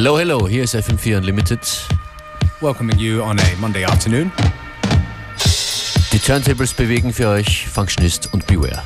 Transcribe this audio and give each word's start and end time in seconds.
Hello, 0.00 0.16
hello, 0.16 0.46
hier 0.46 0.62
ist 0.62 0.76
FM4 0.76 1.16
Unlimited. 1.16 1.58
Welcoming 2.60 2.96
you 3.00 3.20
on 3.20 3.36
a 3.40 3.42
Monday 3.58 3.84
afternoon. 3.84 4.30
Die 6.12 6.20
Turntables 6.20 6.72
bewegen 6.72 7.12
für 7.12 7.26
euch 7.26 7.66
Functionist 7.66 8.32
und 8.32 8.46
Beware. 8.46 8.84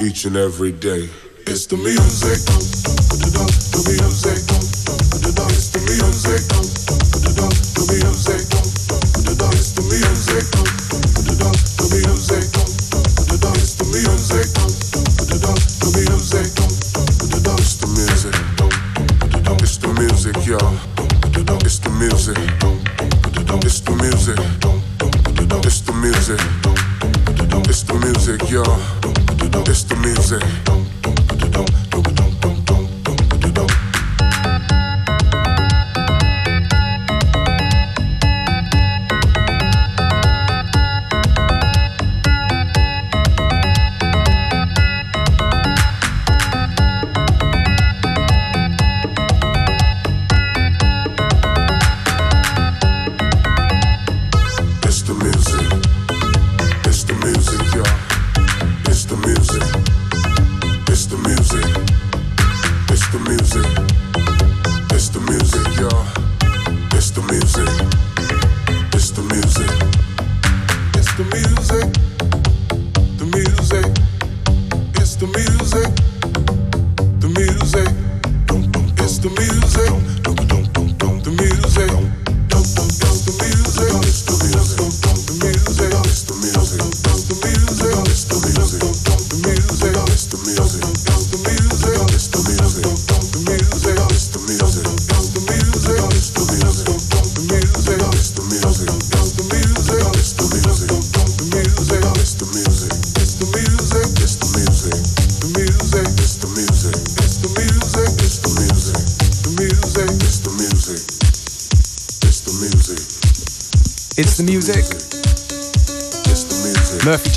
Each 0.00 0.24
and 0.24 0.36
every 0.36 0.72
day. 0.72 1.08
It's 1.46 1.66
the 1.66 1.76
music. 1.76 2.38
The 3.72 3.82
music. 3.88 4.29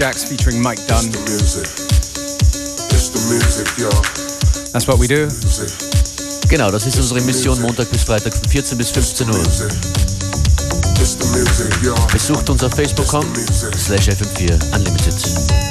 Jacks 0.04 0.24
featuring 0.26 0.62
Mike 0.62 0.86
Dunn. 0.86 1.10
That's 4.72 4.88
what 4.88 5.00
we 5.00 5.08
do. 5.08 5.30
Genau, 6.50 6.70
das 6.72 6.86
ist 6.86 6.98
unsere 6.98 7.22
Mission 7.22 7.62
Montag 7.62 7.90
bis 7.90 8.04
Freitag 8.04 8.34
von 8.34 8.50
14 8.50 8.78
bis 8.78 8.90
15 8.90 9.30
Uhr. 9.30 9.44
Besucht 12.12 12.50
uns 12.50 12.64
auf 12.64 12.74
facebook.com 12.74 13.26
slash 13.78 14.10
fm4 14.10 14.76
unlimited. 14.76 15.63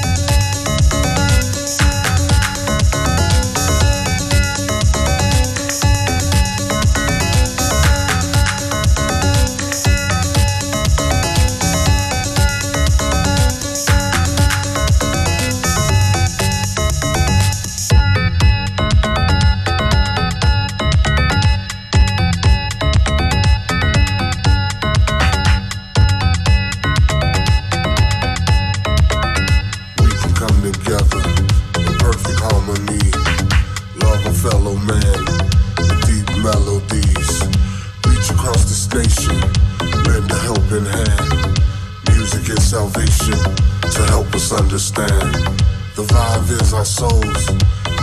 Is 46.61 46.75
our 46.75 46.85
souls, 46.85 47.47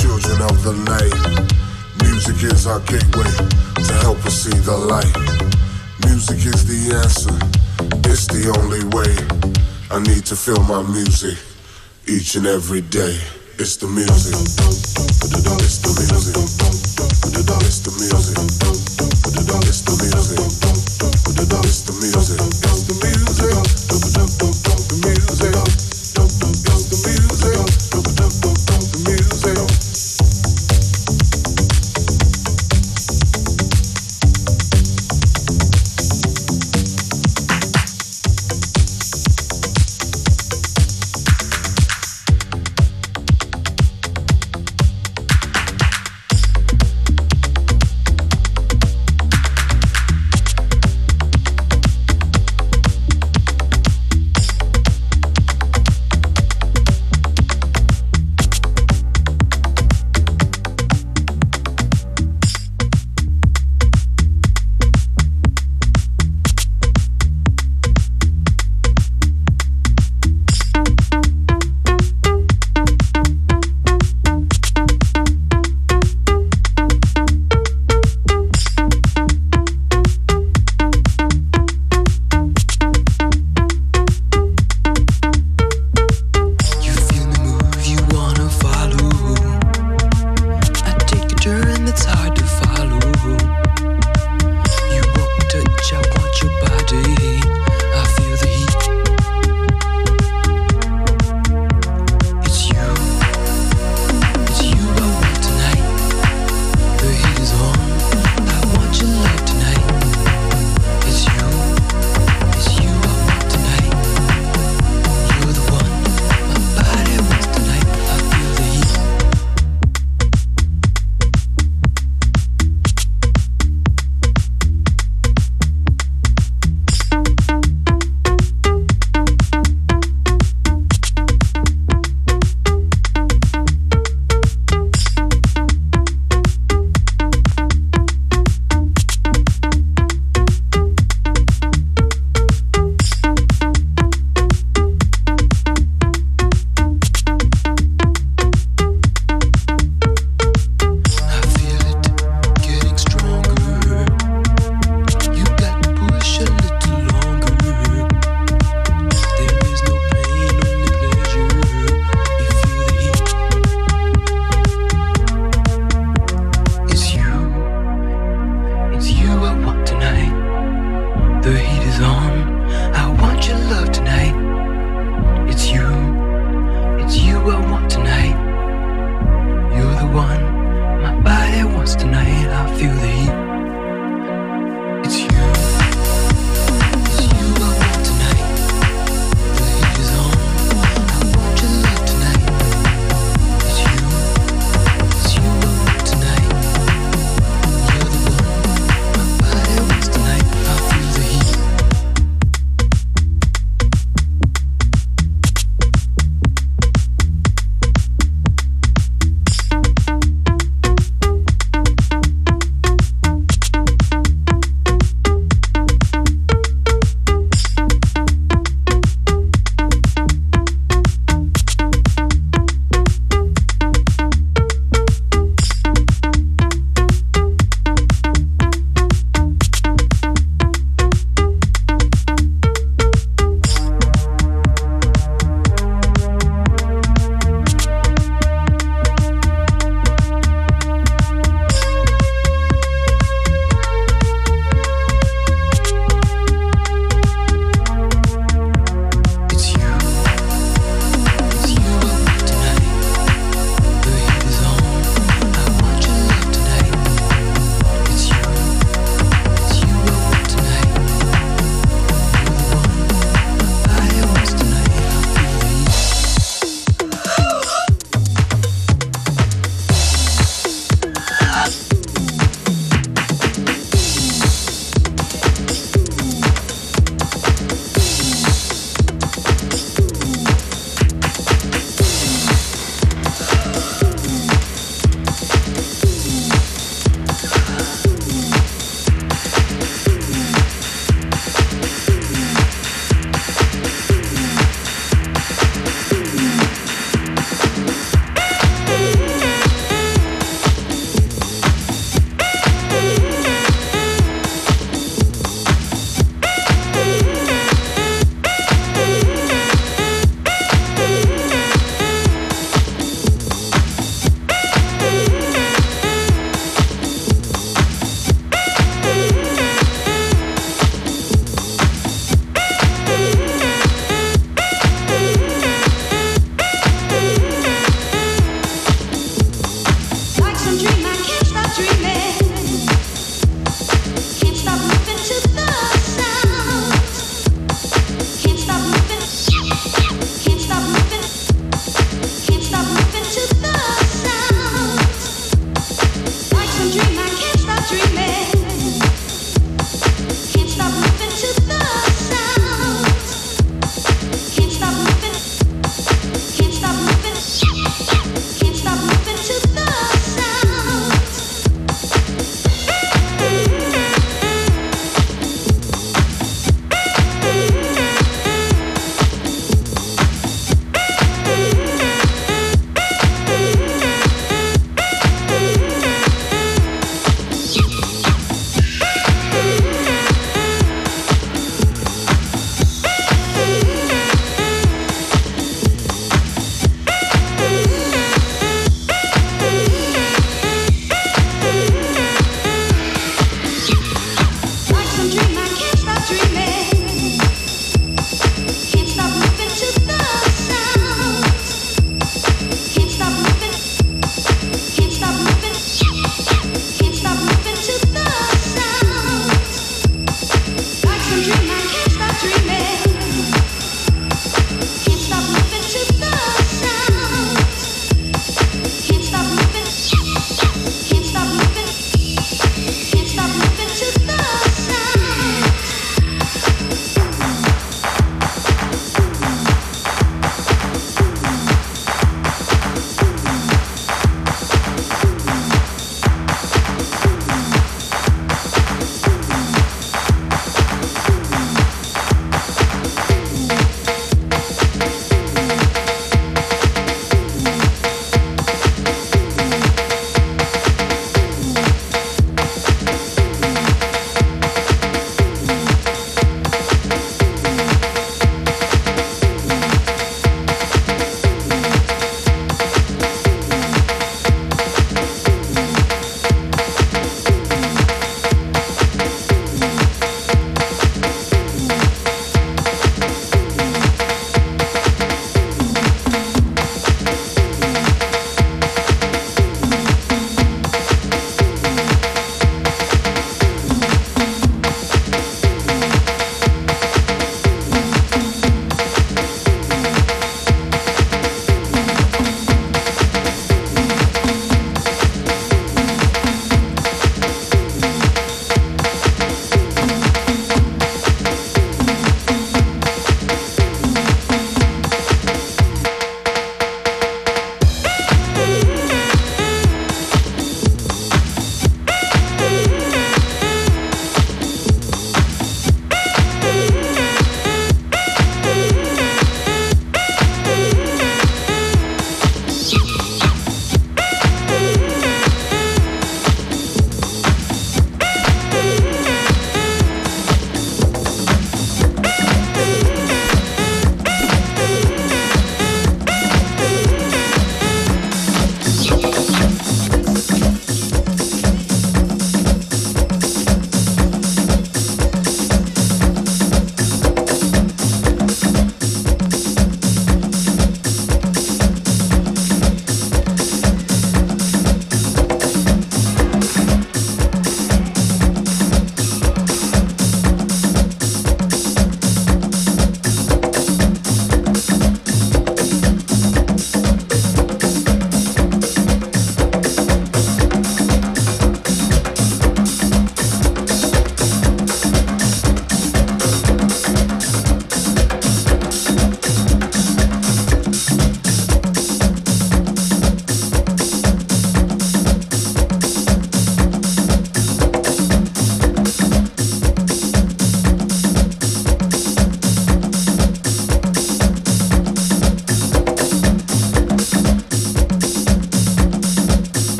children 0.00 0.40
of 0.42 0.62
the 0.64 0.72
night. 0.88 1.12
Music 2.02 2.42
is 2.44 2.66
our 2.66 2.80
gateway 2.80 3.30
to 3.86 3.92
help 4.00 4.24
us 4.24 4.44
see 4.44 4.58
the 4.64 4.76
light. 4.76 5.16
Music 6.06 6.38
is 6.46 6.64
the 6.64 6.94
answer, 6.96 7.36
it's 8.08 8.26
the 8.26 8.48
only 8.60 8.84
way. 8.96 9.12
I 9.90 9.98
need 10.00 10.24
to 10.26 10.36
feel 10.36 10.62
my 10.64 10.82
music 10.82 11.38
each 12.06 12.36
and 12.36 12.46
every 12.46 12.80
day. 12.82 13.18
It's 13.58 13.76
the 13.76 13.86
music. 13.86 14.34
It's 14.34 15.78
the 15.82 15.92
music. 15.98 16.36
It's 17.66 17.80
the 17.80 17.90
music. 18.00 18.99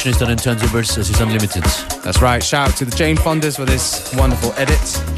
Beware 0.00 0.14
Functionist 0.14 0.22
on 0.22 0.28
den 0.28 0.38
Turntables. 0.38 0.96
Es 0.96 1.10
is 1.10 1.20
Unlimited. 1.20 1.64
That's 2.02 2.22
right. 2.22 2.42
Shout 2.42 2.68
out 2.68 2.76
to 2.76 2.86
the 2.86 2.96
Jane 2.96 3.16
Fonders 3.16 3.56
for 3.56 3.66
this 3.66 4.10
wonderful 4.14 4.52
edit. 4.56 5.09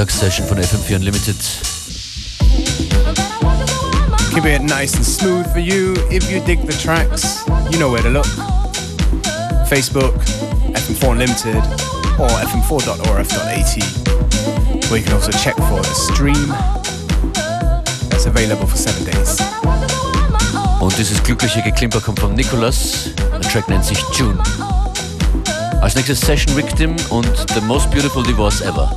Montagsnachmittagssession 0.00 0.46
von 0.46 0.58
FM4 0.58 0.96
Unlimited. 0.96 1.36
Keep 4.32 4.46
it 4.46 4.62
nice 4.62 4.94
and 4.94 5.04
smooth 5.04 5.46
for 5.52 5.58
you. 5.58 5.94
If 6.10 6.30
you 6.30 6.40
dig 6.40 6.66
the 6.66 6.72
tracks, 6.72 7.44
you 7.70 7.78
know 7.78 7.90
where 7.90 8.02
to 8.02 8.08
look. 8.08 8.24
Facebook, 9.68 10.14
FM4 10.72 11.12
Unlimited, 11.12 11.62
or 12.18 12.28
fm4.orf.at, 12.28 13.76
where 14.88 14.98
you 15.00 15.04
can 15.04 15.12
also 15.12 15.32
check 15.32 15.56
for 15.56 15.82
the 15.82 15.94
stream. 15.94 16.48
That's 18.08 18.24
available 18.24 18.66
for 18.66 18.78
seven 18.78 19.04
days. 19.04 19.36
Und 20.80 20.96
dieses 20.96 21.22
glückliche 21.22 21.60
Geklimper 21.60 22.00
kommt 22.00 22.20
von 22.20 22.32
Nicholas. 22.32 23.10
Der 23.32 23.42
Track 23.42 23.68
nennt 23.68 23.84
sich 23.84 24.02
June. 24.18 24.42
Als 25.82 25.94
nächstes 25.94 26.22
Session 26.22 26.56
Victim 26.56 26.96
und 27.10 27.28
The 27.54 27.60
Most 27.60 27.90
Beautiful 27.90 28.22
Divorce 28.22 28.62
Ever. 28.62 28.90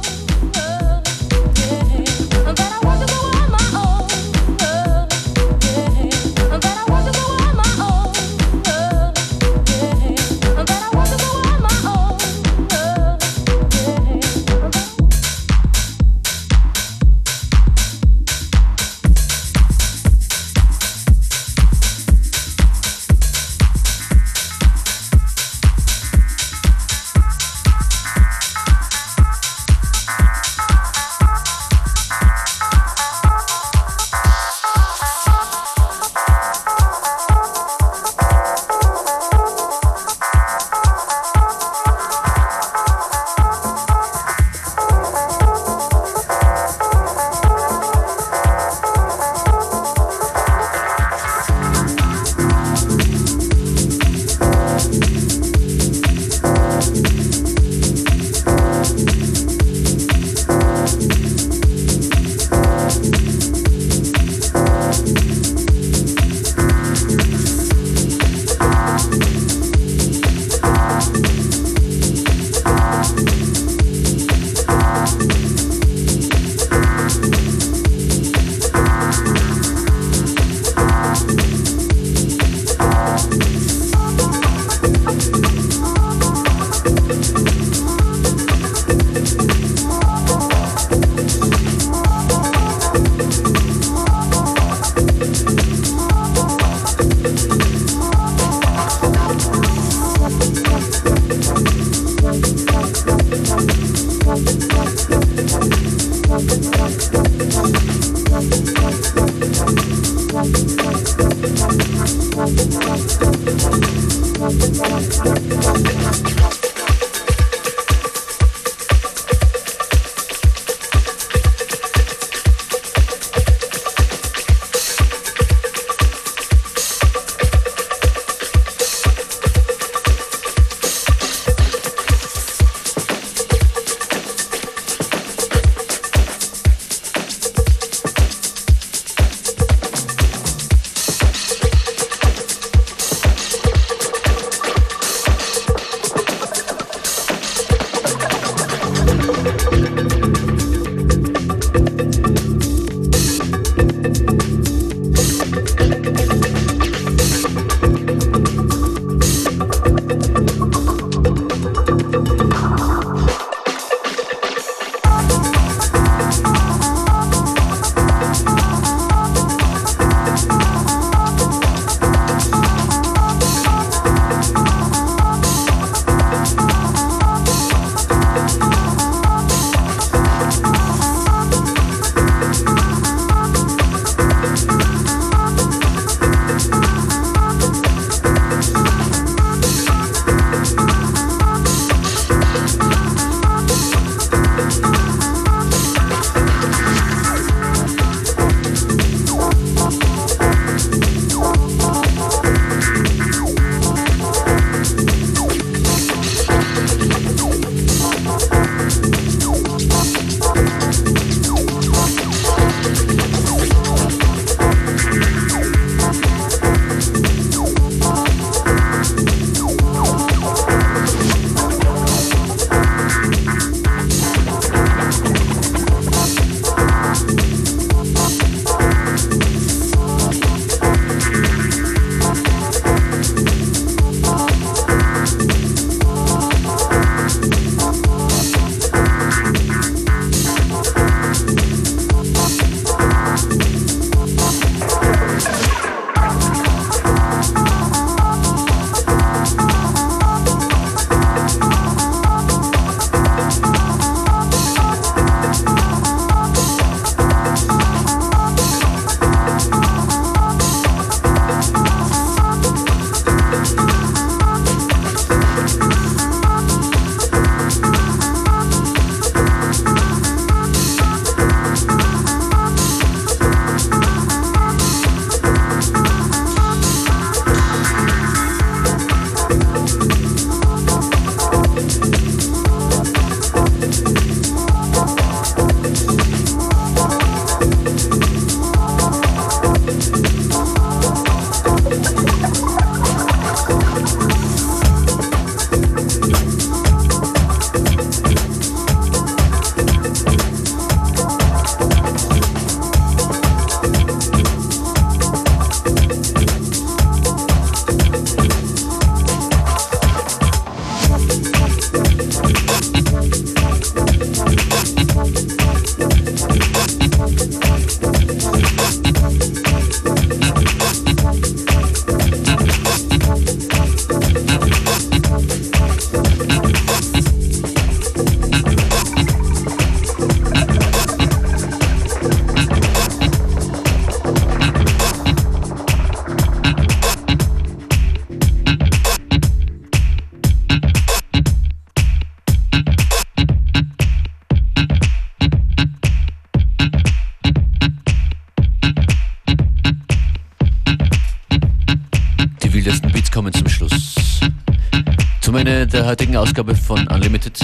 Ausgabe 356.54 356.76
von 356.76 357.08
Unlimited. 357.08 357.60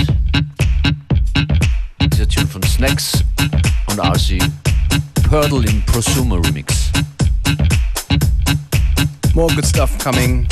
Dieser 2.12 2.28
Tune 2.28 2.48
von 2.48 2.64
Snacks 2.64 3.24
und 3.86 4.00
RC. 4.00 4.40
Purdle 5.30 5.70
im 5.70 5.84
Prosumer 5.84 6.44
Remix. 6.44 6.90
More 9.36 9.54
good 9.54 9.68
stuff 9.68 9.96
coming 10.00 10.49